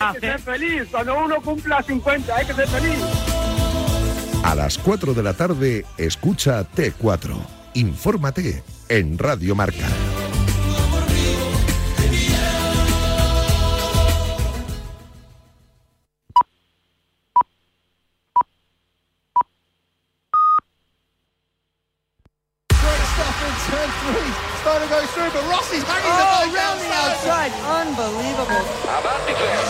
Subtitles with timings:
[0.00, 0.88] Hay que ser feliz.
[0.90, 2.98] Cuando uno cumpla 50, hay que ser feliz.
[4.42, 7.34] A las 4 de la tarde, escucha T4.
[7.74, 9.86] Infórmate en Radio Marca.
[24.60, 27.52] Starting to go through, but Rossi's hanging the Oh, ball round the outside.
[27.64, 28.64] Unbelievable.
[28.86, 29.69] Marca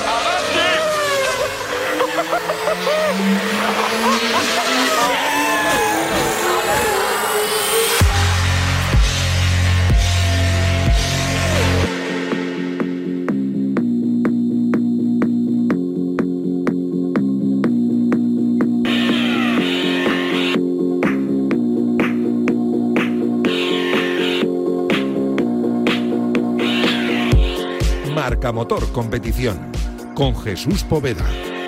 [28.53, 29.71] Motor Competición
[30.15, 31.60] con Jesús Poveda.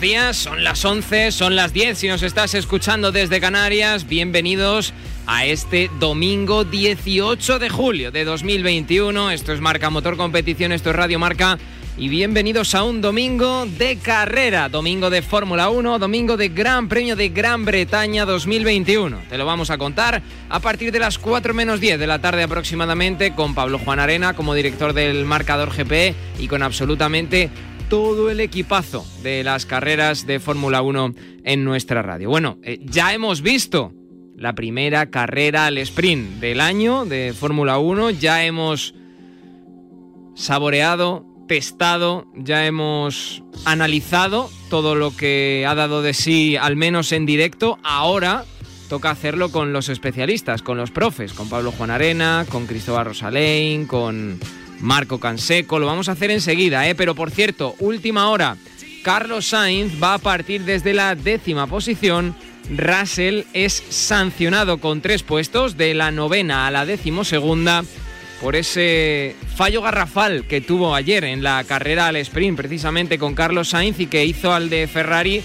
[0.00, 4.92] Días, son las 11, son las 10 si nos estás escuchando desde Canarias, bienvenidos
[5.26, 10.96] a este domingo 18 de julio de 2021, esto es Marca Motor Competición, esto es
[10.96, 11.58] Radio Marca.
[11.96, 17.14] Y bienvenidos a un domingo de carrera, domingo de Fórmula 1, domingo de Gran Premio
[17.14, 19.20] de Gran Bretaña 2021.
[19.28, 22.42] Te lo vamos a contar a partir de las 4 menos 10 de la tarde
[22.42, 27.48] aproximadamente con Pablo Juan Arena como director del marcador GP y con absolutamente
[27.88, 31.14] todo el equipazo de las carreras de Fórmula 1
[31.44, 32.30] en nuestra radio.
[32.30, 33.92] Bueno, eh, ya hemos visto
[34.36, 38.94] la primera carrera al sprint del año de Fórmula 1, ya hemos
[40.34, 47.26] saboreado, testado, ya hemos analizado todo lo que ha dado de sí, al menos en
[47.26, 47.78] directo.
[47.82, 48.44] Ahora
[48.88, 53.86] toca hacerlo con los especialistas, con los profes, con Pablo Juan Arena, con Cristóbal Rosalén,
[53.86, 54.38] con
[54.84, 55.78] Marco Canseco.
[55.78, 56.94] Lo vamos a hacer enseguida, ¿eh?
[56.94, 58.56] Pero por cierto, última hora.
[59.02, 62.36] Carlos Sainz va a partir desde la décima posición.
[62.70, 67.84] Russell es sancionado con tres puestos, de la novena a la decimosegunda,
[68.40, 73.70] por ese fallo garrafal que tuvo ayer en la carrera al sprint, precisamente con Carlos
[73.70, 75.42] Sainz, y que hizo al de Ferrari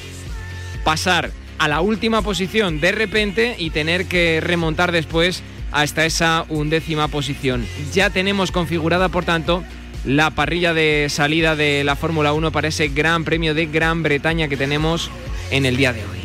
[0.84, 7.08] pasar a la última posición de repente y tener que remontar después hasta esa undécima
[7.08, 7.66] posición.
[7.94, 9.64] Ya tenemos configurada, por tanto,
[10.06, 14.48] la parrilla de salida de la Fórmula 1 para ese Gran Premio de Gran Bretaña
[14.48, 15.12] que tenemos
[15.52, 16.20] en el día de hoy.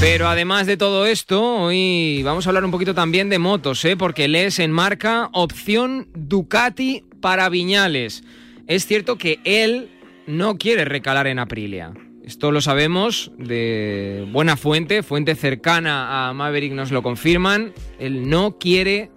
[0.00, 3.96] Pero además de todo esto, hoy vamos a hablar un poquito también de motos, ¿eh?
[3.96, 8.22] porque lees en marca opción Ducati para Viñales.
[8.66, 9.88] Es cierto que él
[10.26, 11.92] no quiere recalar en Aprilia.
[12.24, 17.74] Esto lo sabemos de buena fuente, fuente cercana a Maverick nos lo confirman.
[17.98, 19.10] Él no quiere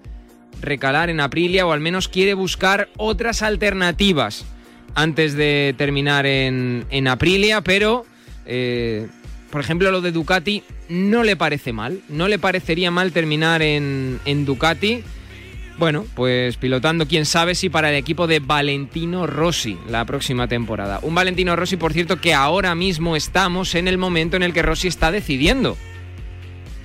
[0.61, 4.45] recalar en Aprilia o al menos quiere buscar otras alternativas
[4.93, 8.05] antes de terminar en, en Aprilia, pero
[8.45, 9.07] eh,
[9.51, 14.19] por ejemplo lo de Ducati no le parece mal, no le parecería mal terminar en,
[14.25, 15.03] en Ducati.
[15.77, 20.99] Bueno, pues pilotando, quién sabe si para el equipo de Valentino Rossi la próxima temporada.
[21.03, 24.63] Un Valentino Rossi, por cierto, que ahora mismo estamos en el momento en el que
[24.63, 25.77] Rossi está decidiendo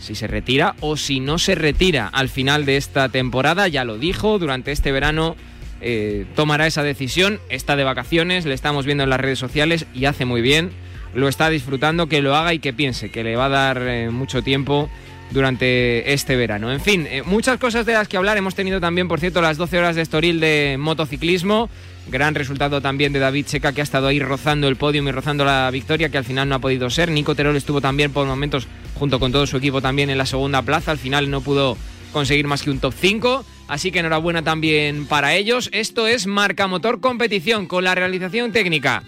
[0.02, 3.68] si se retira o si no se retira al final de esta temporada.
[3.68, 5.36] Ya lo dijo, durante este verano
[5.80, 7.40] eh, tomará esa decisión.
[7.48, 10.70] Está de vacaciones, le estamos viendo en las redes sociales y hace muy bien.
[11.14, 14.10] Lo está disfrutando, que lo haga y que piense, que le va a dar eh,
[14.10, 14.90] mucho tiempo
[15.32, 16.73] durante este verano.
[16.73, 18.37] En fin, eh, muchas cosas de las que hablar.
[18.37, 21.70] Hemos tenido también, por cierto, las 12 horas de Estoril de motociclismo.
[22.08, 25.44] Gran resultado también de David Checa, que ha estado ahí rozando el podio y rozando
[25.44, 27.11] la victoria, que al final no ha podido ser.
[27.11, 30.62] Nico Terol estuvo también por momentos, junto con todo su equipo, también en la segunda
[30.62, 30.90] plaza.
[30.90, 31.76] Al final no pudo
[32.12, 33.44] conseguir más que un top 5.
[33.69, 35.70] Así que enhorabuena también para ellos.
[35.73, 39.02] Esto es Marca Motor Competición con la realización técnica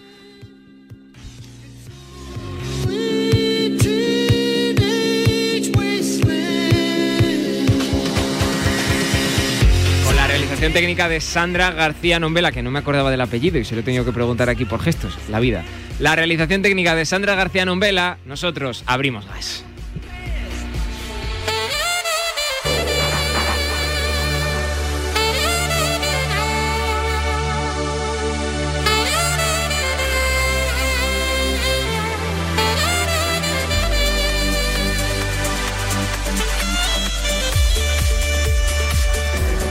[10.55, 13.81] realización técnica de Sandra García Nombela, que no me acordaba del apellido y se lo
[13.81, 15.65] he tenido que preguntar aquí por gestos, la vida.
[15.99, 19.65] La realización técnica de Sandra García Nombela, nosotros abrimos gas.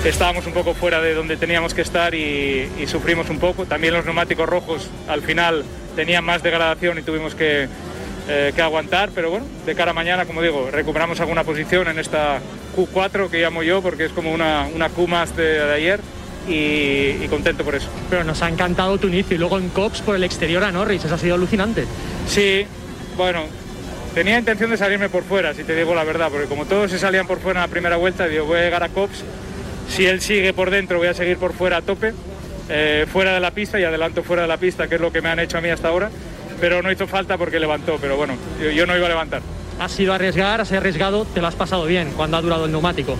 [0.09, 3.65] Estábamos un poco fuera de donde teníamos que estar y, sufrimos un poco.
[3.65, 5.63] También los neumáticos rojos al final
[5.95, 7.67] tenían más degradación y tuvimos que,
[8.27, 12.39] eh, aguantar, pero bueno, de cara a mañana, como digo, recuperamos alguna posición en esta
[12.75, 15.99] Q4 que llamo yo porque es como una, una Q más de, ayer.
[16.45, 17.87] Y, contento por eso.
[18.09, 21.05] Pero nos ha encantado tu inicio y luego en Cops por el exterior a Norris,
[21.05, 21.85] eso ha sido alucinante.
[22.27, 22.65] Sí,
[23.15, 23.43] bueno,
[24.13, 26.99] tenía intención de salirme por fuera, si te digo la verdad, porque como todos se
[26.99, 29.23] salían por fuera en la primera vuelta, digo, voy a llegar a Cops
[29.87, 32.13] si él sigue por dentro, voy a seguir por fuera a tope,
[32.69, 35.21] eh, fuera de la pista y adelanto fuera de la pista, que es lo que
[35.21, 36.09] me han hecho a mí hasta ahora.
[36.59, 39.41] Pero no hizo falta porque levantó, pero bueno, yo, no iba a levantar.
[39.79, 43.17] Has sido arriesgar, has arriesgado, te lo has pasado bien cuando ha durado el neumático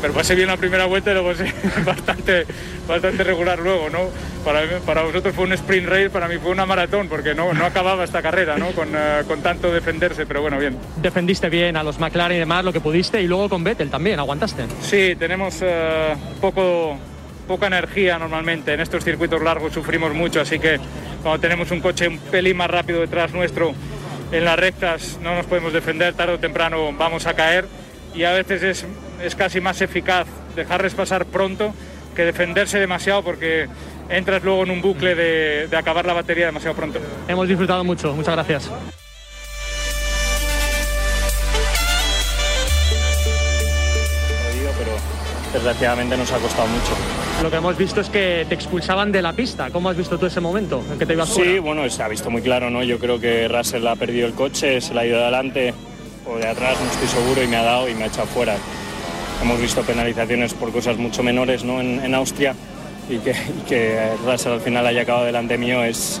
[0.00, 1.44] pero pasé bien la primera vuelta y luego sí,
[1.84, 2.46] bastante,
[2.86, 4.10] bastante regular luego, ¿no?
[4.44, 7.64] Para, para vosotros fue un sprint race, para mí fue una maratón, porque no, no
[7.64, 8.70] acababa esta carrera, ¿no?
[8.72, 10.76] Con, eh, con, tanto defenderse, pero bueno, bien.
[10.96, 14.18] Defendiste bien a los McLaren y demás, lo que pudiste, y luego con Vettel también,
[14.18, 14.64] ¿aguantaste?
[14.80, 16.96] Sí, tenemos uh, poco,
[17.46, 20.78] poca energía normalmente, en estos circuitos largos sufrimos mucho, así que
[21.22, 23.74] cuando tenemos un coche un pelín más rápido detrás nuestro,
[24.30, 27.66] en las rectas no nos podemos defender, tarde o temprano vamos a caer
[28.14, 28.86] y a veces es,
[29.22, 30.26] es casi más eficaz
[30.56, 31.74] dejarles pasar pronto
[32.14, 33.68] que defenderse demasiado porque
[34.08, 36.98] entras luego en un bucle de, de acabar la batería demasiado pronto.
[37.28, 38.70] Hemos disfrutado mucho, muchas gracias.
[44.78, 44.92] pero
[45.52, 46.92] desgraciadamente nos ha costado mucho.
[47.42, 49.70] Lo que hemos visto es que te expulsaban de la pista.
[49.70, 52.30] ¿Cómo has visto tú ese momento en que te ibas Sí, bueno, se ha visto
[52.30, 52.82] muy claro, ¿no?
[52.82, 55.74] Yo creo que Russell ha perdido el coche, se le ha ido adelante,
[56.26, 58.56] o de atrás, no estoy seguro, y me ha dado y me ha echado fuera.
[59.42, 61.80] Hemos visto penalizaciones por cosas mucho menores ¿no?
[61.80, 62.54] en, Austria
[63.08, 66.20] y que, y que Russell al final haya acabado delante mío es...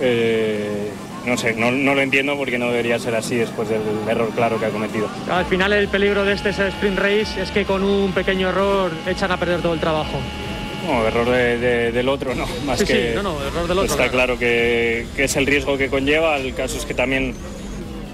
[0.00, 0.90] Eh,
[1.24, 4.58] no sé, no, no, lo entiendo porque no debería ser así después del error claro
[4.58, 5.08] que ha cometido.
[5.30, 9.30] Al final el peligro de este sprint race es que con un pequeño error echan
[9.30, 10.18] a perder todo el trabajo.
[10.84, 13.92] No, error del otro no, más sí, que sí, no, no, error del otro.
[13.92, 17.34] Está claro, que, que, es el riesgo que conlleva, el caso es que también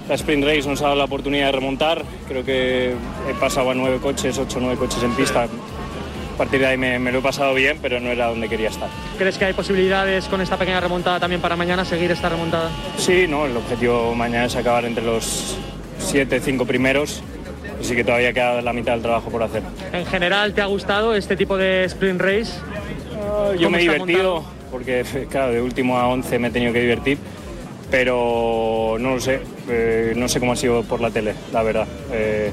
[0.09, 2.03] la sprint race nos ha dado la oportunidad de remontar.
[2.27, 2.93] Creo que
[3.29, 5.43] he pasado a nueve coches, ocho o nueve coches en pista.
[5.43, 8.89] A partir de ahí me, lo he pasado bien, pero no era donde quería estar.
[9.17, 12.71] ¿Crees que hay posibilidades con esta pequeña remontada también para mañana seguir esta remontada?
[12.97, 15.57] Sí, no, el objetivo mañana es acabar entre los
[15.99, 17.21] siete, cinco primeros.
[17.79, 19.61] Así que todavía queda la mitad del trabajo por hacer.
[19.93, 22.53] ¿En general te ha gustado este tipo de sprint race?
[23.21, 26.81] Ah, yo me he divertido, porque claro, de último a 11 me he tenido que
[26.81, 27.19] divertir
[27.91, 31.87] pero no lo sé, eh, no sé cómo ha sido por la tele, la verdad.
[32.11, 32.51] Eh,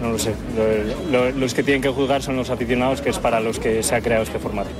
[0.00, 0.34] no lo sé.
[1.36, 4.00] los que tienen que juzgar son los aficionados, que es para los que se ha
[4.00, 4.70] creado este formato.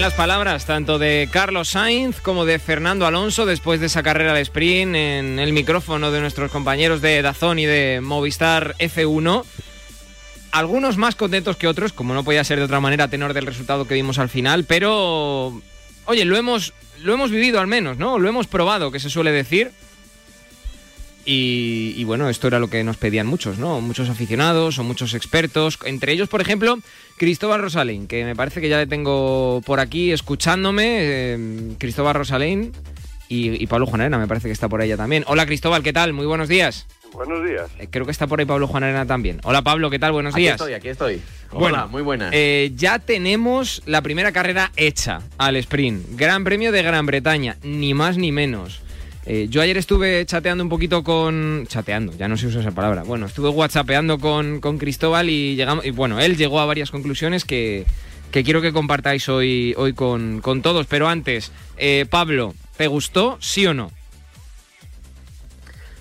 [0.00, 4.40] Las palabras tanto de Carlos Sainz como de Fernando Alonso después de esa carrera de
[4.40, 9.44] sprint en el micrófono de nuestros compañeros de Dazón y de Movistar F1.
[10.50, 13.86] Algunos más contentos que otros, como no podía ser de otra manera tenor del resultado
[13.86, 15.62] que vimos al final, pero
[16.06, 16.72] oye, lo hemos
[17.02, 18.18] lo hemos vivido al menos, ¿no?
[18.18, 19.70] Lo hemos probado, que se suele decir.
[21.26, 23.80] Y, y, bueno, esto era lo que nos pedían muchos, ¿no?
[23.80, 25.78] Muchos aficionados o muchos expertos.
[25.84, 26.78] Entre ellos, por ejemplo,
[27.16, 30.84] Cristóbal Rosalín, que me parece que ya le tengo por aquí escuchándome.
[30.98, 32.72] Eh, Cristóbal Rosalín
[33.28, 35.24] y, y Pablo Juan Arena, me parece que está por ella también.
[35.26, 36.12] Hola Cristóbal, ¿qué tal?
[36.12, 36.86] Muy buenos días.
[37.14, 37.70] Buenos días.
[37.78, 39.40] Eh, creo que está por ahí Pablo Juan Arena también.
[39.44, 40.12] Hola Pablo, ¿qué tal?
[40.12, 40.54] Buenos aquí días.
[40.60, 41.22] Aquí estoy, aquí estoy.
[41.52, 42.30] Bueno, Hola, muy buenas.
[42.34, 46.04] Eh, ya tenemos la primera carrera hecha al sprint.
[46.16, 48.83] Gran Premio de Gran Bretaña, ni más ni menos.
[49.26, 51.66] Eh, yo ayer estuve chateando un poquito con.
[51.66, 53.04] Chateando, ya no se usa esa palabra.
[53.04, 55.84] Bueno, estuve whatsappeando con, con Cristóbal y llegamos.
[55.86, 57.86] Y bueno, él llegó a varias conclusiones que,
[58.30, 60.86] que quiero que compartáis hoy, hoy con, con todos.
[60.86, 63.90] Pero antes, eh, Pablo, ¿te gustó, sí o no?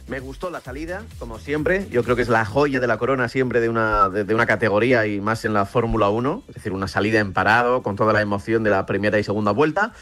[0.10, 1.88] Me gustó la salida, como siempre.
[1.90, 4.46] Yo creo que es la joya de la corona siempre de una, de, de una
[4.46, 6.44] categoría y más en la Fórmula 1.
[6.50, 9.52] Es decir, una salida en parado con toda la emoción de la primera y segunda
[9.52, 9.94] vuelta.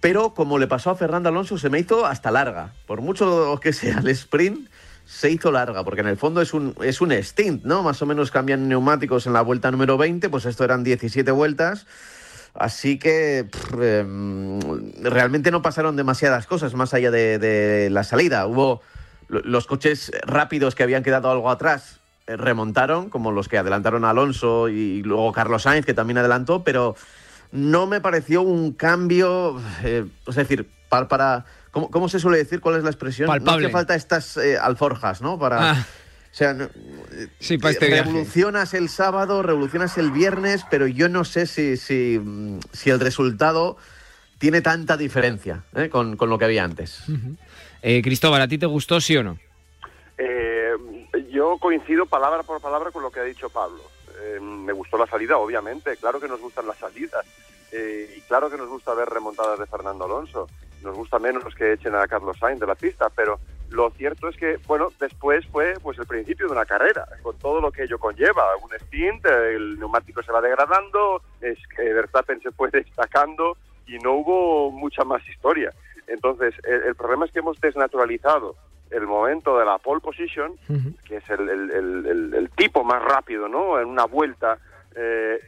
[0.00, 2.72] Pero como le pasó a Fernando Alonso, se me hizo hasta larga.
[2.86, 4.68] Por mucho que sea el sprint,
[5.04, 7.82] se hizo larga, porque en el fondo es un, es un stint, ¿no?
[7.82, 11.86] Más o menos cambian neumáticos en la vuelta número 20, pues esto eran 17 vueltas.
[12.54, 13.48] Así que
[13.80, 14.58] eh,
[15.02, 18.46] realmente no pasaron demasiadas cosas más allá de, de la salida.
[18.46, 18.82] Hubo
[19.28, 24.10] los coches rápidos que habían quedado algo atrás eh, remontaron, como los que adelantaron a
[24.10, 26.94] Alonso y luego Carlos Sainz, que también adelantó, pero
[27.52, 31.08] no me pareció un cambio, eh, es decir, para...
[31.08, 32.60] para ¿cómo, ¿cómo, se suele decir?
[32.60, 33.26] ¿Cuál es la expresión?
[33.26, 33.62] Palpable.
[33.62, 35.38] No hace falta estas eh, alforjas, ¿no?
[35.38, 35.70] Para...
[35.70, 35.86] Ah.
[36.30, 36.68] O sea, no,
[37.40, 38.84] sí, para este revolucionas viaje.
[38.84, 42.20] el sábado, revolucionas el viernes, pero yo no sé si, si,
[42.72, 43.78] si el resultado
[44.38, 45.88] tiene tanta diferencia ¿eh?
[45.88, 47.08] con, con, lo que había antes.
[47.08, 47.36] Uh -huh.
[47.82, 49.38] Eh, Cristóbal, ¿a ti te gustó, sí o no?
[50.16, 50.72] Eh,
[51.30, 53.82] yo coincido palabra por palabra con lo que ha dicho Pablo.
[54.20, 55.96] Eh, me gustó la salida, obviamente.
[55.96, 57.24] Claro que nos gustan las salidas.
[57.72, 60.48] Eh, y claro que nos gusta ver remontadas de Fernando Alonso.
[60.82, 63.38] Nos gusta menos que echen a Carlos Sainz de la pista, pero
[63.70, 67.60] lo cierto es que, bueno, después fue pues el principio de una carrera, con todo
[67.60, 68.56] lo que ello conlleva.
[68.62, 73.56] Un stint, el neumático se va degradando, es que Verstappen se fue destacando
[73.86, 75.72] y no hubo mucha más historia.
[76.06, 78.56] Entonces, el, el, problema es que hemos desnaturalizado
[78.90, 81.02] el momento de la pole position, uh -huh.
[81.04, 83.78] que es el, el, el, tipo más rápido, ¿no?
[83.80, 84.58] En una vuelta,
[84.94, 85.40] eh,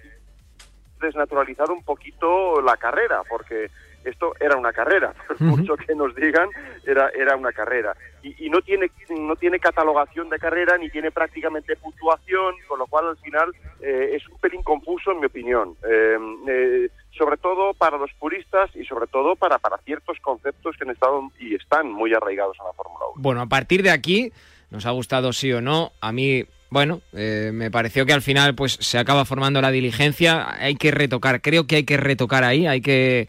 [1.01, 3.71] desnaturalizado un poquito la carrera, porque
[4.05, 6.49] esto era una carrera, por mucho que nos digan,
[6.87, 7.97] era, era una carrera.
[8.23, 12.87] Y, y, no, tiene, no tiene catalogación de carrera, ni tiene prácticamente puntuación, con lo
[12.87, 15.77] cual al final eh, es un pelín confuso, en mi opinión.
[15.89, 20.91] Eh, sobre todo para los puristas y sobre todo para, para ciertos conceptos que han
[20.91, 23.23] estado y están muy arraigados a la Fórmula 1.
[23.23, 24.33] Bueno, a partir de aquí,
[24.71, 28.55] nos ha gustado sí o no, a mí bueno, eh, me pareció que al final
[28.55, 32.67] pues se acaba formando la diligencia, hay que retocar, creo que hay que retocar ahí,
[32.67, 33.29] hay que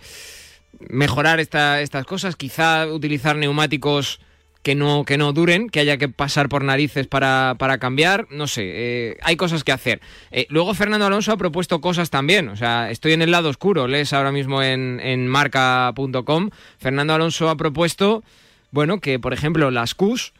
[0.80, 4.20] mejorar esta, estas cosas, quizá utilizar neumáticos
[4.64, 8.48] que no, que no duren, que haya que pasar por narices para, para cambiar, no
[8.48, 10.02] sé, eh, hay cosas que hacer.
[10.30, 13.88] Eh, luego Fernando Alonso ha propuesto cosas también, o sea, estoy en el lado oscuro,
[13.88, 18.24] lees ahora mismo en, en marca.com, Fernando Alonso ha propuesto,
[18.72, 20.34] bueno, que por ejemplo las Qs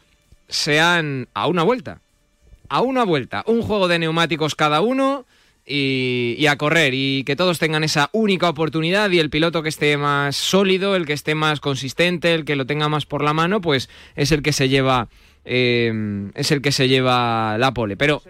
[0.48, 2.00] sean a una vuelta,
[2.68, 5.26] a una vuelta, un juego de neumáticos cada uno
[5.66, 9.96] y, a correr y que todos tengan esa única oportunidad y el piloto que esté
[9.96, 13.60] más sólido, el que esté más consistente, el que lo tenga más por la mano,
[13.60, 15.08] pues es el que se lleva
[15.44, 17.96] eh, es el que se lleva la pole.
[17.96, 18.22] Pero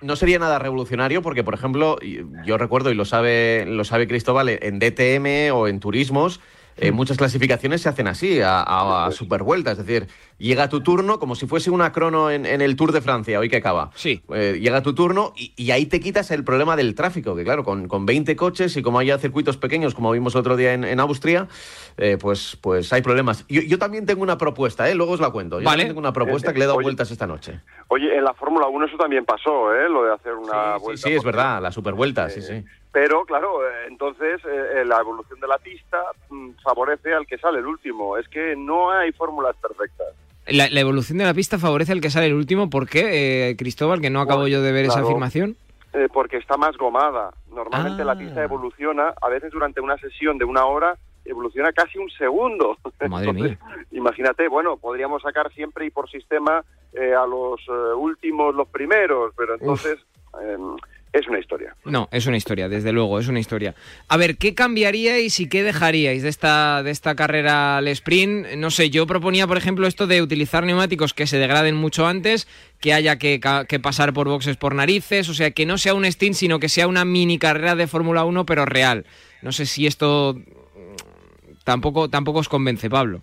[0.00, 1.98] no sería nada revolucionario porque, por ejemplo,
[2.44, 6.40] yo recuerdo y lo sabe lo sabe Cristóbal en DTM o en turismos.
[6.80, 10.08] Eh, muchas clasificaciones se hacen así, a, a, a supervuelta, es decir,
[10.38, 13.48] llega tu turno como si fuese una crono en, en el Tour de Francia, hoy
[13.48, 13.90] que acaba.
[13.94, 14.22] Sí.
[14.34, 17.64] Eh, llega tu turno y, y, ahí te quitas el problema del tráfico, que claro,
[17.64, 20.98] con, con 20 coches y como haya circuitos pequeños, como vimos otro día en, en
[21.00, 21.48] Austria,
[21.98, 23.44] eh, pues, pues hay problemas.
[23.48, 24.94] Yo, yo, también tengo una propuesta, ¿eh?
[24.94, 25.60] luego os la cuento.
[25.60, 25.84] Yo vale.
[25.84, 27.60] tengo una propuesta que le he dado oye, vueltas esta noche.
[27.88, 29.88] Oye, en la Fórmula 1 eso también pasó, ¿eh?
[29.88, 31.02] lo de hacer una sí, vuelta.
[31.02, 32.64] Sí, sí, es verdad, la supervuelta, sí, sí.
[32.92, 37.58] Pero, claro, eh, entonces eh, la evolución de la pista mm, favorece al que sale
[37.58, 38.16] el último.
[38.16, 40.08] Es que no hay fórmulas perfectas.
[40.46, 42.68] La, la, evolución de la pista favorece al que sale el último.
[42.70, 45.56] ¿Por qué, eh, Cristóbal, que no acabo bueno, yo de ver claro, esa afirmación?
[45.92, 47.32] Eh, porque está más gomada.
[47.52, 48.06] Normalmente ah.
[48.06, 52.76] la pista evoluciona, a veces durante una sesión de una hora, evoluciona casi un segundo.
[53.08, 53.58] Madre Entonces, mía.
[53.92, 57.60] Imagínate, bueno, podríamos sacar siempre y por sistema eh, a los
[57.96, 59.98] últimos los primeros, pero entonces...
[60.42, 60.76] Em,
[61.12, 61.74] es una historia.
[61.84, 63.74] No, es una historia, desde luego, es una historia.
[64.08, 68.46] A ver, ¿qué cambiaríais y qué dejaríais de esta, de esta carrera al sprint?
[68.56, 72.46] No sé, yo proponía, por ejemplo, esto de utilizar neumáticos que se degraden mucho antes,
[72.80, 76.04] que haya que, que pasar por boxes por narices, o sea, que no sea un
[76.04, 79.04] stint, sino que sea una mini carrera de Fórmula 1, pero real.
[79.42, 80.36] No sé si esto
[81.64, 83.22] tampoco, tampoco os convence, Pablo.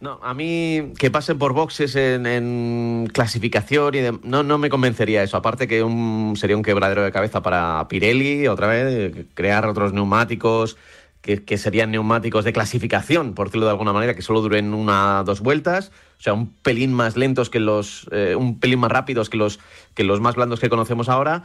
[0.00, 5.36] No, a mí que pasen por boxes en, clasificación y no, no me convencería eso.
[5.36, 10.78] Aparte que un, sería un quebradero de cabeza para Pirelli, otra vez, crear otros neumáticos
[11.20, 15.40] que, serían neumáticos de clasificación, por decirlo de alguna manera, que solo duren una dos
[15.40, 19.36] vueltas, o sea, un pelín más lentos que los, eh, un pelín más rápidos que
[19.36, 19.60] los,
[19.94, 21.42] que los más blandos que conocemos ahora.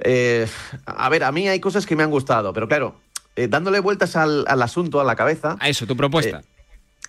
[0.00, 0.46] Eh,
[0.86, 2.94] a ver, a mí hay cosas que me han gustado, pero claro,
[3.36, 5.58] eh, dándole vueltas al, al, asunto, a la cabeza.
[5.60, 6.42] A eso, tu propuesta.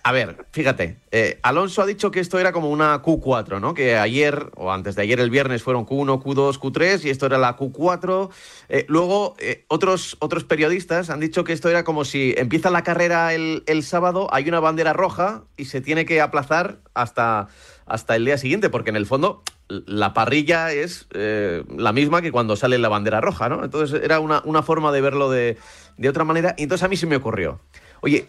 [0.02, 3.74] A ver, fíjate, eh, Alonso ha dicho que esto era como una Q4, ¿no?
[3.74, 7.36] Que ayer o antes de ayer el viernes fueron Q1, Q2, Q3 y esto era
[7.36, 8.30] la Q4.
[8.70, 12.82] Eh, luego eh, otros, otros periodistas han dicho que esto era como si empieza la
[12.82, 17.48] carrera el, sábado, hay una bandera roja y se tiene que aplazar hasta,
[17.84, 22.56] hasta el día siguiente, porque en el fondo la parrilla es la misma que cuando
[22.56, 23.64] sale la bandera roja, ¿no?
[23.64, 25.58] Entonces era una, una forma de verlo de,
[25.96, 27.60] de otra manera y entonces a mí se me ocurrió.
[28.00, 28.28] Oye,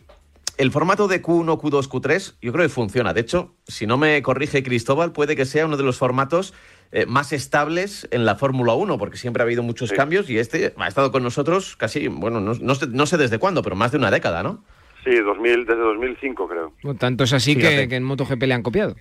[0.62, 3.14] el formato de Q1, Q2, Q3 yo creo que funciona.
[3.14, 6.54] De hecho, si no me corrige Cristóbal, puede que sea uno de los formatos
[6.92, 10.76] eh, más estables en la Fórmula 1, porque siempre ha habido muchos cambios y este
[10.78, 14.44] ha estado con nosotros casi, bueno, no, sé, desde cuándo, pero más de una década,
[14.44, 14.64] ¿no?
[15.04, 16.96] Sí, 2000, desde 2005 creo.
[16.96, 18.96] tanto es así que, en MotoGP le han copiado.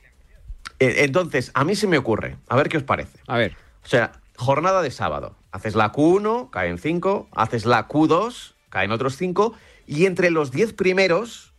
[0.78, 3.18] E, entonces, a mí se me ocurre, a ver qué os parece.
[3.26, 3.54] A ver.
[3.84, 5.36] O sea, jornada de sábado.
[5.52, 9.54] Haces la Q1, caen 5, haces la Q2, caen otros 5,
[9.86, 11.49] y entre los 10 primeros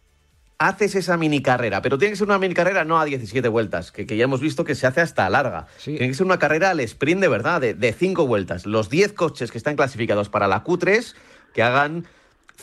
[0.62, 3.92] haces esa mini carrera, pero tiene que ser una mini carrera no a 17 vueltas,
[3.92, 5.66] que, ya hemos visto que se hace hasta larga.
[5.84, 8.68] Tiene que ser una carrera al sprint de verdad, de, 5 vueltas.
[8.68, 11.16] Los 10 coches que están clasificados para la Q3,
[11.56, 12.06] que hagan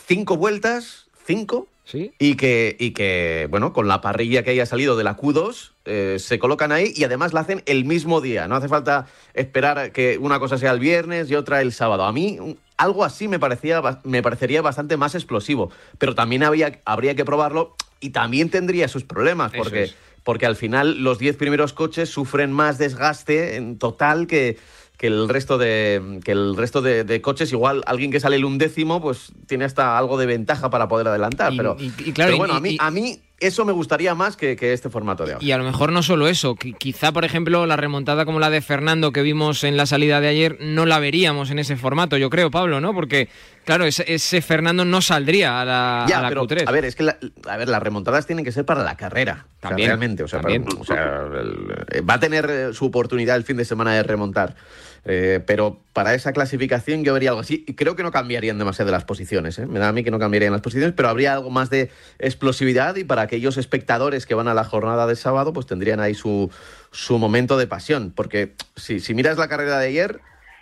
[0.07, 5.03] 5 vueltas, 5, y, que, y que, bueno, con la parrilla que haya salido de
[5.03, 8.47] la Q2, eh, se colocan ahí y además la hacen el mismo día.
[8.47, 12.03] No hace falta esperar que una cosa sea el viernes y otra el sábado.
[12.05, 12.37] A mí
[12.77, 17.75] algo así me, parecía, me parecería bastante más explosivo, pero también había, habría que probarlo
[17.99, 19.91] y también tendría sus problemas, porque,
[20.23, 24.57] porque al final los 10 primeros coches sufren más desgaste en total que,
[24.97, 27.51] que el resto de que el resto de, coches.
[27.51, 31.53] Igual alguien que sale el undécimo pues tiene hasta algo de ventaja para poder adelantar
[31.55, 31.77] pero,
[32.13, 35.45] claro, bueno a mí a mí eso me gustaría más que, este formato de ahora.
[35.45, 38.61] Y a lo mejor no solo eso, quizá, por ejemplo, la remontada como la de
[38.61, 42.29] Fernando que vimos en la salida de ayer, no la veríamos en ese formato, yo
[42.29, 42.93] creo, Pablo, ¿no?
[42.93, 43.29] Porque,
[43.65, 47.57] claro, ese, Fernando no saldría a la, ya, a pero, A ver, es que a
[47.57, 49.47] ver, las remontadas tienen que ser para la carrera.
[49.59, 49.89] También.
[49.89, 54.55] realmente, o sea, va a tener eh, su oportunidad el fin de semana de remontar.
[55.05, 57.63] Eh, pero para esa clasificación yo vería algo así.
[57.67, 59.59] Y creo que no cambiarían demasiado las posiciones.
[59.59, 59.65] ¿eh?
[59.65, 62.95] Me da a mí que no cambiarían las posiciones, pero habría algo más de explosividad
[62.95, 66.51] y para aquellos espectadores que van a la jornada de sábado, pues tendrían ahí su,
[66.91, 68.11] su momento de pasión.
[68.15, 70.19] Porque si, si miras la carrera de ayer,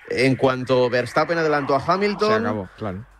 [0.09, 2.29] en cuanto Verstappen adelantó a Hamilton.
[2.29, 3.16] Se acabó, claro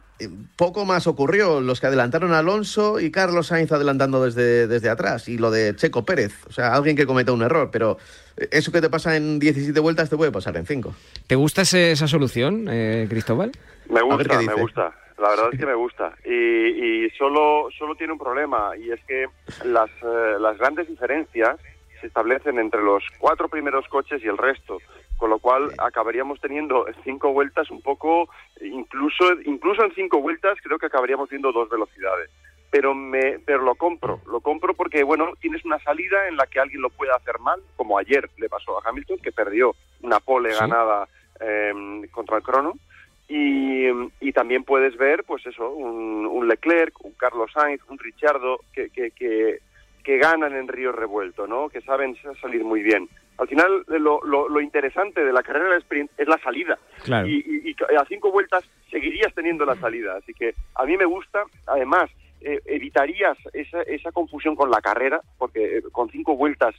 [0.56, 1.62] poco más ocurrió.
[1.62, 5.28] Los que adelantaron a Alonso y Carlos Sainz adelantando desde, desde atrás.
[5.30, 6.34] Y lo de Checo Pérez.
[6.48, 7.70] O sea, alguien que cometa un error.
[7.72, 7.98] Pero
[8.38, 10.94] eh, eso que te pasa en 17 vueltas te puede pasar en 5.
[11.28, 13.52] ¿Te gusta esa solución, eh, Cristóbal?
[13.90, 14.94] Me gusta, me gusta.
[15.18, 16.14] La verdad es que me gusta.
[16.26, 18.78] Y, solo, solo tiene un problema.
[18.78, 19.26] Y es que
[19.66, 19.90] las,
[20.40, 21.58] las grandes diferencias
[22.00, 24.78] se establecen entre los cuatro primeros coches y el resto
[25.18, 28.30] con lo cual acabaríamos teniendo cinco vueltas un poco,
[28.62, 32.30] incluso, incluso en cinco vueltas creo que acabaríamos viendo dos velocidades.
[32.70, 36.60] Pero, me, pero lo compro, lo compro porque, bueno, tienes una salida en la que
[36.60, 40.54] alguien lo puede hacer mal, como ayer le pasó a Hamilton, que perdió una pole
[40.54, 41.08] ganada
[41.40, 42.74] em, contra el crono,
[43.30, 43.88] y,
[44.20, 49.12] y, también puedes ver, pues eso, un, Leclerc, un Carlos Sainz, un Richardo, que, que,
[49.12, 49.60] que,
[50.04, 51.68] que ganan en río revuelto, ¿no?
[51.68, 53.10] Que saben salir muy bien.
[53.38, 56.78] Al final, lo, lo, interesante de la carrera de sprint es la salida.
[57.26, 60.18] Y, a cinco vueltas seguirías teniendo la salida.
[60.18, 61.44] Así que a mí me gusta.
[61.68, 62.10] Además,
[62.42, 66.76] eh, evitarías esa, esa confusión con la carrera, porque eh, con cinco vueltas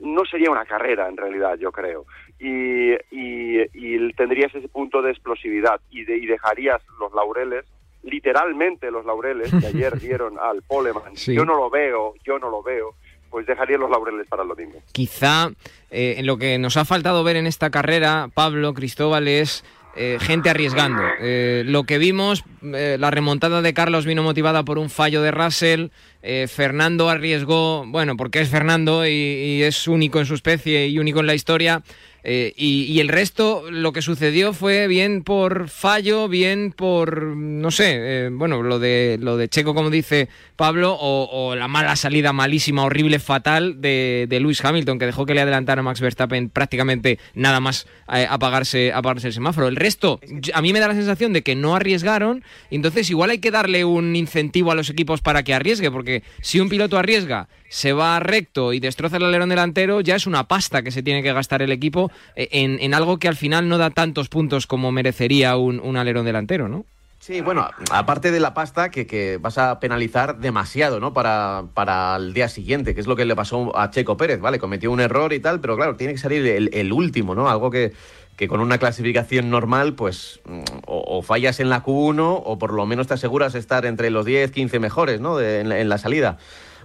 [0.00, 2.04] no sería una carrera en realidad, yo creo.
[2.38, 7.64] Y, y, tendrías ese punto de explosividad y, de, y dejarías los laureles
[8.02, 11.14] literalmente los laureles que ayer dieron al Poleman.
[11.14, 12.94] Yo no lo veo, yo no lo veo
[13.30, 14.82] pues dejaría los laureles para el domingo.
[14.92, 15.50] Quizá
[15.90, 19.64] eh, en lo que nos ha faltado ver en esta carrera, Pablo, Cristóbal, es
[19.96, 21.02] eh, gente arriesgando.
[21.20, 25.88] Eh, lo que vimos, la remontada de Carlos vino motivada por un fallo de Russell.
[26.22, 31.26] Fernando arriesgó, bueno, porque es Fernando y, es único en su especie y único en
[31.26, 31.82] la historia.
[32.22, 37.94] Eh, y, el resto, lo que sucedió fue bien por fallo, bien por, no sé,
[37.96, 42.84] eh, bueno, lo de, lo de Checo, como dice Pablo, o, la mala salida malísima,
[42.84, 47.18] horrible, fatal de, de, Lewis Hamilton, que dejó que le adelantara a Max Verstappen prácticamente
[47.34, 49.68] nada más eh, apagarse, apagarse el semáforo.
[49.68, 50.20] El resto,
[50.52, 53.84] a mí me da la sensación de que no arriesgaron, entonces igual hay que darle
[53.84, 56.09] un incentivo a los equipos para que arriesgue, porque
[56.40, 60.48] si un piloto arriesga, se va recto y destroza el alerón delantero, ya es una
[60.48, 63.78] pasta que se tiene que gastar el equipo eh, en, algo que al final no
[63.78, 66.84] da tantos puntos como merecería un, un alerón delantero, ¿no?
[67.20, 71.12] Sí, bueno, aparte de la pasta que, vas a penalizar demasiado, ¿no?
[71.12, 74.58] Para, para, el día siguiente, que es lo que le pasó a Checo Pérez, ¿vale?
[74.58, 77.50] Cometió un error y tal, pero claro, tiene que salir el, último, ¿no?
[77.50, 77.92] Algo que,
[78.40, 80.40] que, con una clasificación normal, pues,
[80.86, 84.50] o, fallas en la Q1 o por lo menos te aseguras estar entre los 10,
[84.50, 85.38] 15 mejores, ¿no?
[85.38, 86.38] en, la, salida.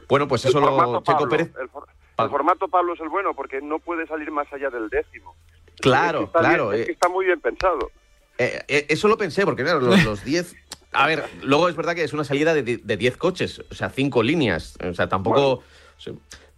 [0.10, 1.54] Bueno, pues eso lo Checo Pérez...
[1.58, 5.34] El, formato Pablo es el bueno porque no puede salir más allá del décimo.
[5.80, 6.74] Claro, claro.
[6.74, 7.90] es que está muy bien pensado.
[8.38, 10.58] Eh, eh, eso lo pensé, porque claro, los 10...
[10.92, 14.24] a ver, luego es verdad que es una salida de 10 coches, o sea, 5
[14.24, 14.78] líneas.
[14.84, 15.64] O sea, tampoco...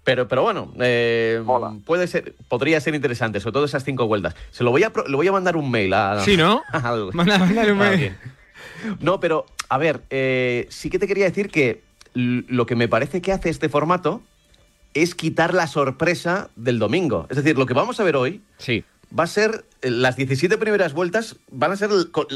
[0.08, 1.44] Pero, pero bueno, eh,
[1.84, 4.38] puede ser, podría ser interesante, sobre todo esas cinco vueltas.
[4.52, 6.22] Se lo voy a, le voy a mandar un mail a.
[6.24, 6.64] Sí, ¿no?
[7.12, 8.16] Manda, un mail.
[9.02, 10.04] no, pero, a ver,
[10.70, 11.82] sí que te quería decir que
[12.14, 14.22] lo que me parece que hace este formato
[14.94, 17.28] es quitar la sorpresa del domingo.
[17.30, 18.42] Es decir, lo que vamos a ver hoy.
[18.60, 18.86] Sí
[19.18, 21.90] va a ser eh, las 17 primeras vueltas van a ser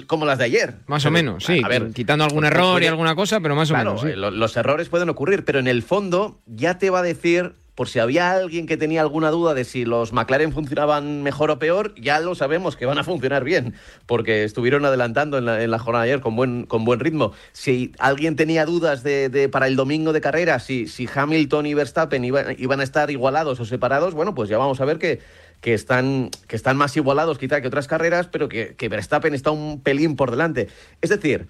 [0.08, 0.76] como las de ayer.
[0.88, 1.62] Más o menos, sí.
[1.64, 4.04] A ver, quitando algún error y alguna cosa, pero más o menos.
[4.04, 7.90] Eh, los errores pueden ocurrir, pero en el fondo ya te va a decir, por
[7.90, 11.96] si había alguien que tenía alguna duda de si los McLaren funcionaban mejor o peor,
[12.00, 13.74] ya lo sabemos que van a funcionar bien,
[14.06, 17.32] porque estuvieron adelantando en la, jornada ayer con buen, ritmo.
[17.54, 22.80] Si alguien tenía dudas de, para el domingo de carrera, si, Hamilton y Verstappen iban
[22.80, 25.20] a estar igualados o separados, bueno, pues ya vamos a ver que
[25.64, 30.16] están, que están más igualados quizá que otras carreras, pero que Verstappen está un pelín
[30.16, 30.68] por delante.
[31.02, 31.48] Es decir,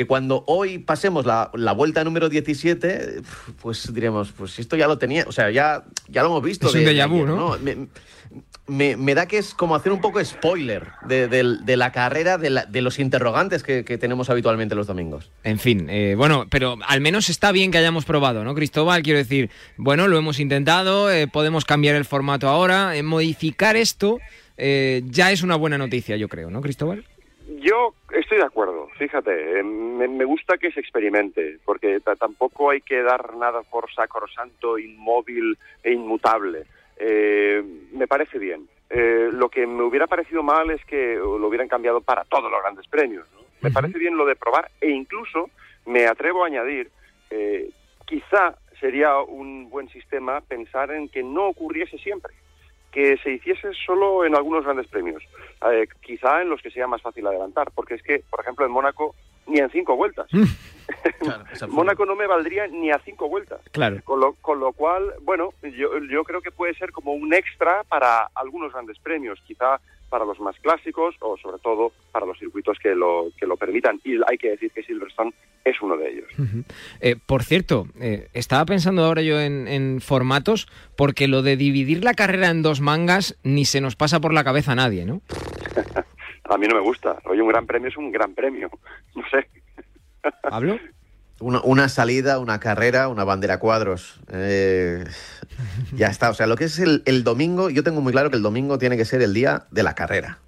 [0.00, 3.20] que cuando hoy pasemos la, la, vuelta número 17,
[3.60, 6.68] pues diremos, pues esto ya lo tenía, o sea, ya, ya lo hemos visto.
[6.68, 7.58] Es un déjà vu, ¿no?
[8.66, 13.62] Me, da que es como hacer un poco spoiler de, la carrera, de, los interrogantes
[13.62, 15.30] que, tenemos habitualmente los domingos.
[15.44, 19.02] En fin, eh, bueno, pero al menos está bien que hayamos probado, ¿no, Cristóbal?
[19.02, 24.18] Quiero decir, bueno, lo hemos intentado, eh, podemos cambiar el formato ahora, eh, modificar esto
[24.56, 27.04] ya es una buena noticia, yo creo, ¿no, Cristóbal?
[27.58, 33.02] Yo estoy de acuerdo, fíjate, me, me gusta que se experimente, porque tampoco hay que
[33.02, 36.64] dar nada por sacrosanto, inmóvil e inmutable.
[36.96, 38.68] Eh, me parece bien.
[38.88, 42.60] Eh, lo que me hubiera parecido mal es que lo hubieran cambiado para todos los
[42.60, 43.26] grandes premios.
[43.62, 45.50] Me parece bien lo de probar e incluso
[45.86, 46.90] me atrevo a añadir,
[47.30, 47.70] eh,
[48.06, 52.32] quizá sería un buen sistema pensar en que no ocurriese siempre,
[52.90, 55.22] que se hiciese solo en algunos grandes premios,
[56.00, 59.14] quizá en los que sea más fácil adelantar, porque es que, por ejemplo, en Mónaco
[59.46, 60.26] ni en cinco vueltas.
[60.32, 60.44] Mm.
[61.68, 63.60] Mónaco no me valdría ni a cinco vueltas.
[63.72, 64.00] Claro.
[64.04, 67.84] Con lo, con lo cual, bueno, yo, yo creo que puede ser como un extra
[67.84, 72.78] para algunos grandes premios, quizá para los más clásicos o sobre todo para los circuitos
[72.78, 74.00] que lo, que lo permitan.
[74.04, 75.32] Y hay que decir que Silverstone
[75.64, 76.28] es uno de ellos.
[77.00, 82.04] Eh, por cierto, eh, estaba pensando ahora yo en, en, formatos, porque lo de dividir
[82.04, 85.22] la carrera en dos mangas ni se nos pasa por la cabeza a nadie, ¿no?
[86.44, 87.18] a mí no me gusta.
[87.24, 88.70] Hoy un gran premio es un gran premio.
[89.14, 89.48] No sé.
[90.44, 90.78] ¿Hablo?
[91.40, 94.20] Una, salida, una carrera, una bandera cuadros.
[94.30, 95.04] Eh,
[95.96, 96.30] ya está.
[96.30, 98.96] O sea, lo que es el, domingo, yo tengo muy claro que el domingo tiene
[98.96, 100.38] que ser el día de la carrera.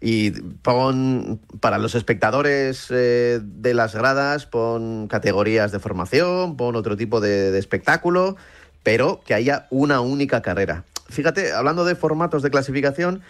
[0.00, 6.96] Y pon, para los espectadores eh, de las gradas, pon categorías de formación, pon otro
[6.96, 8.36] tipo de, de espectáculo,
[8.82, 10.84] pero que haya una única carrera.
[11.10, 13.20] Fíjate, hablando de formatos de clasificación,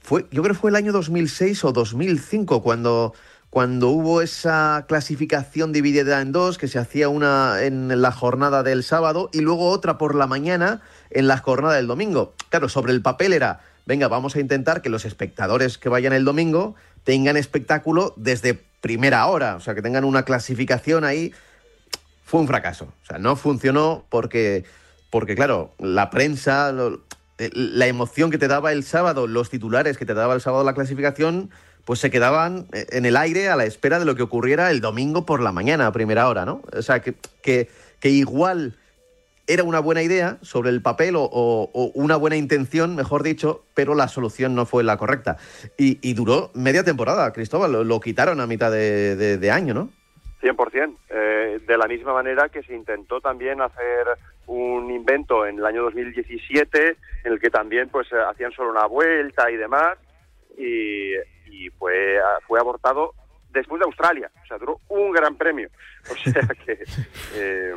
[0.00, 3.14] fue, yo creo que fue el año 2006 o 2005 cuando
[3.50, 8.84] cuando hubo esa clasificación dividida en dos, que se hacía una en la jornada del
[8.84, 12.34] sábado y luego otra por la mañana en la jornada del domingo.
[12.48, 16.24] Claro, sobre el papel era, venga, vamos a intentar que los espectadores que vayan el
[16.24, 21.34] domingo tengan espectáculo desde primera hora, o sea, que tengan una clasificación ahí.
[22.24, 24.64] Fue un fracaso, o sea, no funcionó porque,
[25.10, 30.14] porque claro, la prensa, la emoción que te daba el sábado, los titulares que te
[30.14, 31.50] daba el sábado la clasificación,
[31.84, 34.80] pues se quedaban eh, en el aire a la espera de lo que ocurriera el
[34.80, 36.62] domingo por la mañana, a primera hora, ¿no?
[36.72, 37.68] O sea, que, que,
[38.08, 38.76] igual
[39.46, 44.08] era una buena idea sobre el papel o, una buena intención, mejor dicho, pero la
[44.08, 45.38] solución no fue la correcta.
[45.76, 49.90] Y, duró media temporada, Cristóbal, lo, quitaron a mitad de, año, ¿no?
[50.42, 50.96] 100%.
[51.10, 54.06] Eh, de la misma manera que se intentó también hacer
[54.46, 59.50] un invento en el año 2017 en el que también pues hacían solo una vuelta
[59.50, 59.98] y demás
[60.60, 61.14] y,
[61.50, 63.14] y fue, fue abortado
[63.52, 65.68] después de Australia, o sea, duró un gran premio.
[66.10, 66.42] O sea
[67.34, 67.74] eh,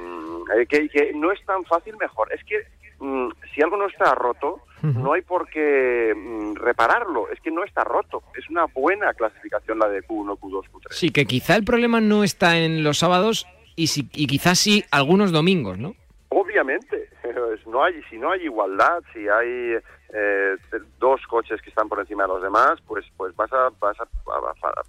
[0.70, 2.32] que, que, no es tan fácil mejor.
[2.34, 2.66] Es que
[3.00, 7.64] mm, si algo no está roto, no hay por qué mm, repararlo, es que no
[7.64, 8.24] está roto.
[8.38, 10.92] Es una buena clasificación la de Q1, Q2, Q3.
[10.92, 14.84] Sí, que quizá el problema no está en los sábados, y, si, y quizás sí
[14.92, 15.96] algunos domingos, ¿no?
[16.30, 17.10] Obviamente,
[17.68, 19.78] no hay, si no hay igualdad, si hay
[20.16, 20.56] eh,
[21.00, 24.06] dos coches que están por encima de los demás, pues pues vas a, vas a,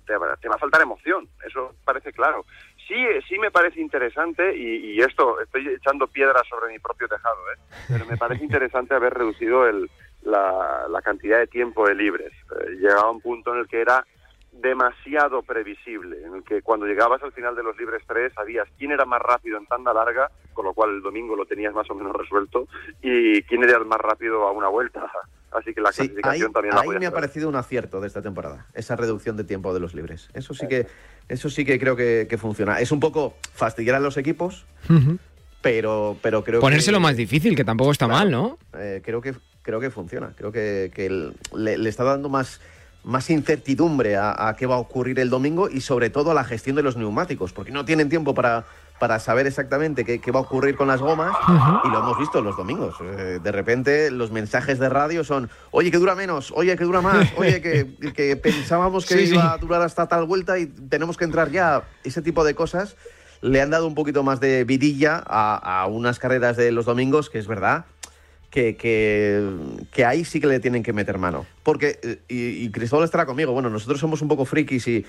[0.06, 2.44] te, va a faltar emoción, eso parece claro.
[2.86, 2.94] Sí,
[3.26, 7.58] sí me parece interesante, y, esto, estoy echando piedras sobre mi propio tejado, ¿eh?
[7.88, 9.90] pero me parece interesante haber reducido el,
[10.24, 12.32] la, cantidad de tiempo de libres.
[12.32, 14.04] Eh, llegaba a un punto en el que era
[14.60, 18.92] demasiado previsible, en el que cuando llegabas al final de los libres tres sabías quién
[18.92, 21.94] era más rápido en tanda larga, con lo cual el domingo lo tenías más o
[21.94, 22.68] menos resuelto,
[23.02, 25.10] y quién era el más rápido a una vuelta.
[25.50, 28.66] Así que la clasificación también la Ahí me ha parecido un acierto de esta temporada,
[28.74, 30.28] esa reducción de tiempo de los libres.
[30.34, 30.86] Eso sí que,
[31.28, 32.80] eso sí que creo que, funciona.
[32.80, 34.66] Es un poco fastidiar a los equipos,
[35.62, 38.58] pero, pero creo Ponérselo más difícil, que tampoco está mal, ¿no?
[38.76, 40.32] Eh, creo, que, creo que funciona.
[40.36, 40.90] Creo que,
[41.54, 42.60] le está dando más
[43.04, 46.76] más incertidumbre a, qué va a ocurrir el domingo y sobre todo a la gestión
[46.76, 48.64] de los neumáticos, porque no tienen tiempo para,
[48.98, 51.36] para saber exactamente qué, va a ocurrir con las gomas
[51.84, 52.96] y lo hemos visto los domingos.
[53.02, 57.02] Eh, de repente los mensajes de radio son, oye, que dura menos, oye, que dura
[57.02, 61.50] más, oye, que, pensábamos que iba a durar hasta tal vuelta y tenemos que entrar
[61.50, 61.84] ya.
[62.04, 62.96] Ese tipo de cosas
[63.42, 67.28] le han dado un poquito más de vidilla a, a unas carreras de los domingos,
[67.28, 67.84] que es verdad,
[68.54, 71.44] que, ahí sí que le tienen que meter mano.
[71.64, 75.04] Porque, eh, y, Cristóbal estará conmigo, bueno, nosotros somos un poco frikis y,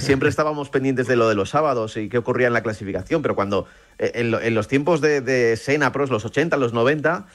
[0.00, 3.34] siempre estábamos pendientes de lo de los sábados y qué ocurría en la clasificación, pero
[3.34, 3.66] cuando
[3.98, 7.26] eh, en, los tiempos de, de Sena Pros, los 80, los 90,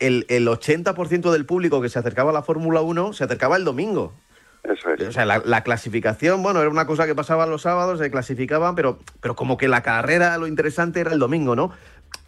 [0.00, 3.64] el, el 80% del público que se acercaba a la Fórmula 1 se acercaba el
[3.64, 4.12] domingo.
[4.62, 5.08] Eso es.
[5.08, 8.98] O sea, la, clasificación, bueno, era una cosa que pasaba los sábados, se clasificaban, pero,
[9.20, 11.72] pero como que la carrera, lo interesante era el domingo, ¿no?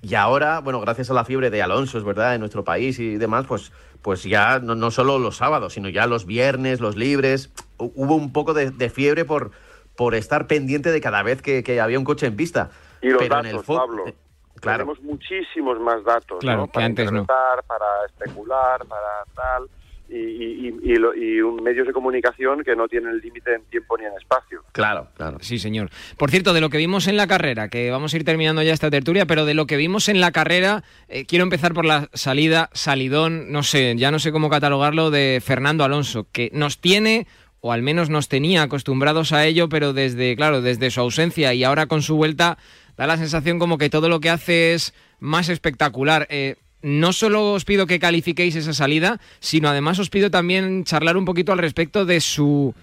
[0.03, 3.17] Y ahora, bueno, gracias a la fiebre de Alonso, es verdad, en nuestro país y
[3.17, 7.53] demás, pues, pues ya no, no solo los sábados, sino ya los viernes, los libres,
[7.79, 9.53] hubo un poco de, fiebre por,
[9.97, 12.71] por estar pendiente de cada vez que, había un coche en pista.
[13.01, 14.09] Y los datos, en el Pablo.
[14.09, 14.15] Eh,
[14.61, 14.85] claro.
[14.85, 19.69] Tenemos muchísimos más datos, claro, Para antes para especular, para tal
[20.13, 24.63] y, y, un medios de comunicación que no tienen límite en tiempo ni en espacio.
[24.73, 25.39] Claro, claro.
[25.41, 25.91] Sí, señor.
[26.17, 28.73] Por cierto, de lo que vimos en la carrera, que vamos a ir terminando ya
[28.73, 32.09] esta tertulia, pero de lo que vimos en la carrera, eh, quiero empezar por la
[32.13, 37.27] salida, salidón, no sé, ya no sé cómo catalogarlo, de Fernando Alonso, que nos tiene
[37.61, 41.63] o al menos nos tenía acostumbrados a ello, pero desde, claro, desde su ausencia y
[41.63, 42.59] ahora con su vuelta,
[42.97, 46.27] da la sensación como que todo lo que hace es más espectacular.
[46.29, 51.17] Eh, no solo os pido que califiquéis esa salida, sino además os pido también charlar
[51.17, 52.75] un poquito al respecto de su,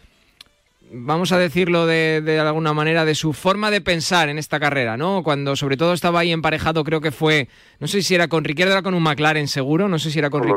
[0.91, 5.23] vamos a decirlo de, alguna manera, de su forma de pensar en esta carrera, ¿no?
[5.23, 7.47] Cuando sobre todo estaba ahí emparejado, creo que fue,
[7.79, 10.29] no sé si era con Ricciardo, era con un McLaren seguro, no sé si era
[10.29, 10.49] con, con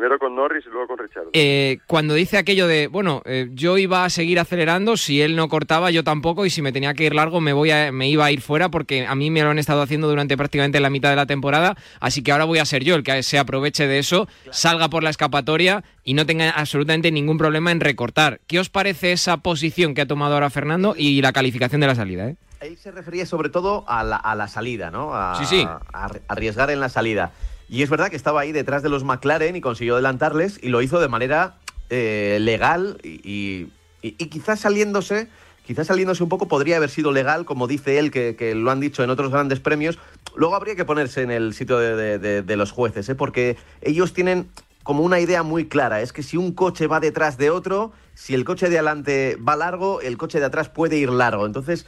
[0.00, 1.24] primero con Norris y luego con Richard.
[1.34, 5.50] Eh, cuando dice aquello de, bueno, eh, yo iba a seguir acelerando, si él no
[5.50, 8.24] cortaba, yo tampoco, y si me tenía que ir largo, me, voy a, me iba
[8.24, 11.10] a ir fuera, porque a mí me lo han estado haciendo durante prácticamente la mitad
[11.10, 13.98] de la temporada, así que ahora voy a ser yo el que se aproveche de
[13.98, 18.40] eso, salga por la escapatoria y no tenga absolutamente ningún problema en recortar.
[18.46, 21.94] ¿Qué os parece esa posición que ha tomado ahora Fernando y la calificación de la
[21.94, 22.26] salida?
[22.26, 22.36] Eh?
[22.62, 25.14] Él se refería sobre todo a la, a la salida, ¿no?
[25.14, 25.66] A, sí, sí.
[25.66, 27.32] A arriesgar en la salida.
[27.70, 30.82] Y es verdad que estaba ahí detrás de los McLaren y consiguió adelantarles y lo
[30.82, 31.54] hizo de manera
[31.88, 33.68] eh, legal y,
[34.02, 35.28] quizás saliéndose,
[35.64, 39.04] quizás saliéndose un poco podría haber sido legal, como dice él, que, lo han dicho
[39.04, 40.00] en otros grandes premios.
[40.34, 43.14] Luego habría que ponerse en el sitio de, los jueces, ¿eh?
[43.14, 44.48] porque ellos tienen
[44.82, 48.34] como una idea muy clara, es que si un coche va detrás de otro, si
[48.34, 51.46] el coche de adelante va largo, el coche de atrás puede ir largo.
[51.46, 51.86] Entonces,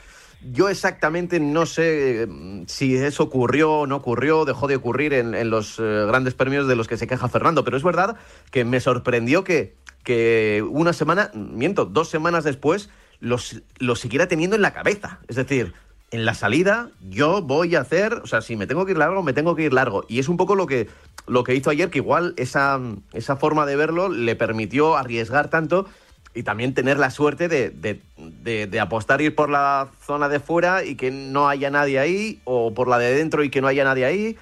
[0.50, 5.50] yo exactamente no sé mm, si eso ocurrió o no ocurrió, dejó de ocurrir en,
[5.50, 8.16] los eh, grandes premios de los que se queja Fernando, pero es verdad
[8.50, 14.56] que me sorprendió que, que una semana, miento, dos semanas después, los, lo siguiera teniendo
[14.56, 15.20] en la cabeza.
[15.28, 15.74] Es decir,
[16.10, 19.22] en la salida yo voy a hacer, o sea, si me tengo que ir largo,
[19.22, 20.04] me tengo que ir largo.
[20.08, 20.88] Y es un poco lo que,
[21.26, 22.80] lo que hizo ayer, que igual esa,
[23.12, 25.86] esa forma de verlo le permitió arriesgar tanto
[26.34, 28.00] y también tener la suerte de,
[28.42, 32.74] de, apostar ir por la zona de fuera y que no haya nadie ahí, o
[32.74, 34.38] por la de dentro y que no haya nadie ahí.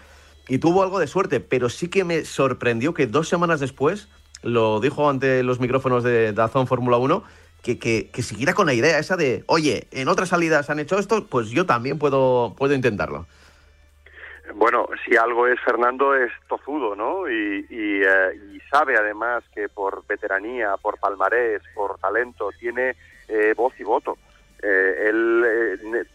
[0.49, 4.09] Y tuvo algo de suerte, pero sí que me sorprendió que dos semanas después,
[4.43, 7.23] lo dijo ante los micrófonos de Dazón Fórmula 1,
[7.63, 10.99] que, que, que, siguiera con la idea esa de, oye, en otras salidas han hecho
[10.99, 13.27] esto, pues yo también puedo, puedo intentarlo.
[14.55, 17.29] Bueno, si algo es Fernando es tozudo, ¿no?
[17.31, 22.97] Y, eh, sabe además que por veteranía, por palmarés, por talento, tiene
[23.31, 24.19] eh, voz y voto.
[24.63, 26.07] Eh, él,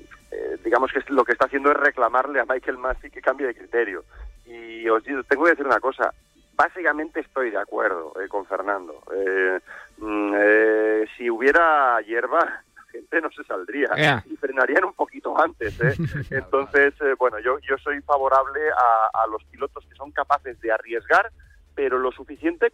[0.63, 4.03] digamos que lo que está haciendo es reclamarle a Michael Massey que cambie de criterio.
[4.45, 6.13] Y os tengo que decir una cosa,
[6.55, 9.01] básicamente estoy de acuerdo con Fernando.
[9.97, 10.33] Mm,
[11.17, 12.61] si hubiera hierba,
[12.95, 14.23] gente no se saldría Ya.
[14.29, 15.79] y frenarían un poquito antes.
[15.81, 15.93] ¿eh?
[16.31, 20.71] Entonces, eh, bueno, yo, yo soy favorable a, a los pilotos que son capaces de
[20.71, 21.31] arriesgar,
[21.75, 22.73] pero lo suficiente como